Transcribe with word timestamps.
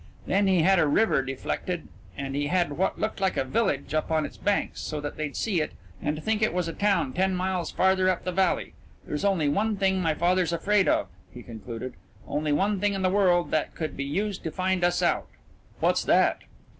Then 0.25 0.47
he 0.47 0.63
had 0.63 0.79
a 0.79 0.87
river 0.87 1.21
deflected 1.21 1.87
and 2.17 2.35
he 2.35 2.47
had 2.47 2.71
what 2.71 2.99
looked 2.99 3.21
like 3.21 3.37
a 3.37 3.43
village 3.43 3.81
built 3.89 4.05
up 4.05 4.09
on 4.09 4.25
its 4.25 4.35
banks 4.35 4.81
so 4.81 4.99
that 4.99 5.15
they'd 5.15 5.35
see 5.35 5.61
it, 5.61 5.73
and 6.01 6.23
think 6.23 6.41
it 6.41 6.55
was 6.55 6.67
a 6.67 6.73
town 6.73 7.13
ten 7.13 7.35
miles 7.35 7.69
farther 7.69 8.09
up 8.09 8.23
the 8.23 8.31
valley. 8.31 8.73
There's 9.05 9.23
only 9.23 9.47
one 9.47 9.77
thing 9.77 10.01
my 10.01 10.15
father's 10.15 10.51
afraid 10.53 10.87
of," 10.87 11.05
he 11.31 11.43
concluded, 11.43 11.93
"only 12.27 12.51
one 12.51 12.79
thing 12.79 12.95
in 12.95 13.03
the 13.03 13.11
world 13.11 13.51
that 13.51 13.75
could 13.75 13.95
be 13.95 14.03
used 14.03 14.41
to 14.45 14.51
find 14.51 14.83
us 14.83 15.03
out." 15.03 15.27
"What's 15.81 16.03
that?" 16.05 16.39